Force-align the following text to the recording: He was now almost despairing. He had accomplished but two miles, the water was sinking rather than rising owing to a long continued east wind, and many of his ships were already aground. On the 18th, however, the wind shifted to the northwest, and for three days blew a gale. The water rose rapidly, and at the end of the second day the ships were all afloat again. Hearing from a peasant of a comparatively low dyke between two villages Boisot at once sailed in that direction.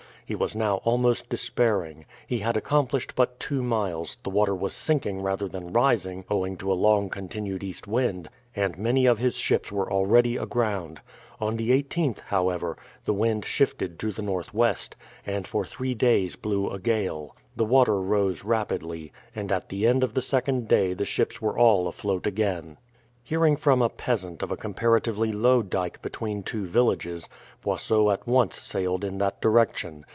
He 0.23 0.35
was 0.35 0.55
now 0.55 0.77
almost 0.85 1.27
despairing. 1.27 2.05
He 2.25 2.39
had 2.39 2.55
accomplished 2.55 3.15
but 3.17 3.37
two 3.37 3.61
miles, 3.61 4.15
the 4.23 4.29
water 4.29 4.55
was 4.55 4.71
sinking 4.73 5.21
rather 5.21 5.45
than 5.49 5.73
rising 5.73 6.23
owing 6.29 6.55
to 6.55 6.71
a 6.71 6.73
long 6.73 7.09
continued 7.09 7.65
east 7.65 7.85
wind, 7.85 8.29
and 8.55 8.77
many 8.77 9.05
of 9.05 9.19
his 9.19 9.35
ships 9.35 9.73
were 9.73 9.91
already 9.91 10.37
aground. 10.37 11.01
On 11.41 11.57
the 11.57 11.71
18th, 11.83 12.21
however, 12.21 12.77
the 13.03 13.11
wind 13.13 13.43
shifted 13.43 13.99
to 13.99 14.13
the 14.13 14.21
northwest, 14.21 14.95
and 15.25 15.45
for 15.45 15.65
three 15.65 15.93
days 15.93 16.37
blew 16.37 16.69
a 16.69 16.79
gale. 16.79 17.35
The 17.57 17.65
water 17.65 17.99
rose 17.99 18.45
rapidly, 18.45 19.11
and 19.35 19.51
at 19.51 19.67
the 19.67 19.85
end 19.85 20.01
of 20.01 20.13
the 20.13 20.21
second 20.21 20.69
day 20.69 20.93
the 20.93 21.03
ships 21.03 21.41
were 21.41 21.57
all 21.59 21.89
afloat 21.89 22.25
again. 22.25 22.77
Hearing 23.21 23.57
from 23.57 23.81
a 23.81 23.89
peasant 23.89 24.41
of 24.41 24.49
a 24.49 24.55
comparatively 24.57 25.33
low 25.33 25.61
dyke 25.61 26.01
between 26.01 26.41
two 26.41 26.65
villages 26.67 27.27
Boisot 27.63 28.13
at 28.13 28.25
once 28.25 28.57
sailed 28.61 29.03
in 29.03 29.17
that 29.17 29.41
direction. 29.41 30.05